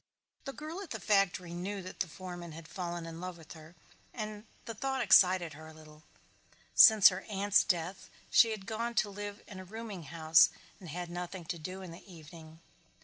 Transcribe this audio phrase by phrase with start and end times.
[0.45, 3.75] The girl at the factory knew the foreman had fallen in love with her
[4.15, 6.01] and the thought excited her a little.
[6.73, 11.11] Since her aunt's death she had gone to live in a rooming house and had
[11.11, 12.61] nothing to do in the evening.